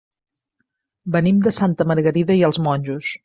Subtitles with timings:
[1.17, 3.13] Venim de Santa Margarida i els Monjos.